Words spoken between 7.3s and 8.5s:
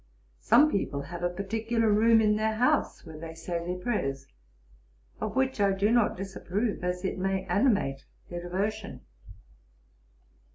animate their